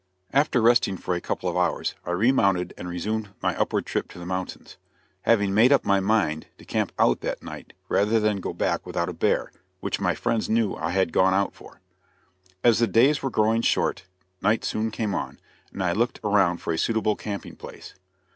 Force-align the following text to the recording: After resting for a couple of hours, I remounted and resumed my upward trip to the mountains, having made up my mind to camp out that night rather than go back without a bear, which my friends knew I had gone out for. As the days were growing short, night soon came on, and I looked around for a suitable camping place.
After 0.33 0.61
resting 0.63 0.97
for 0.97 1.13
a 1.13 1.21
couple 1.21 1.47
of 1.47 1.55
hours, 1.55 1.93
I 2.07 2.09
remounted 2.09 2.73
and 2.75 2.89
resumed 2.89 3.29
my 3.39 3.55
upward 3.55 3.85
trip 3.85 4.07
to 4.09 4.17
the 4.17 4.25
mountains, 4.25 4.77
having 5.21 5.53
made 5.53 5.71
up 5.71 5.85
my 5.85 5.99
mind 5.99 6.47
to 6.57 6.65
camp 6.65 6.91
out 6.97 7.21
that 7.21 7.43
night 7.43 7.73
rather 7.87 8.19
than 8.19 8.39
go 8.41 8.51
back 8.51 8.83
without 8.87 9.09
a 9.09 9.13
bear, 9.13 9.51
which 9.79 9.99
my 9.99 10.15
friends 10.15 10.49
knew 10.49 10.73
I 10.75 10.89
had 10.89 11.13
gone 11.13 11.35
out 11.35 11.53
for. 11.53 11.81
As 12.63 12.79
the 12.79 12.87
days 12.87 13.21
were 13.21 13.29
growing 13.29 13.61
short, 13.61 14.05
night 14.41 14.65
soon 14.65 14.89
came 14.89 15.13
on, 15.13 15.39
and 15.71 15.83
I 15.83 15.91
looked 15.93 16.19
around 16.23 16.61
for 16.61 16.73
a 16.73 16.79
suitable 16.79 17.15
camping 17.15 17.55
place. 17.55 17.93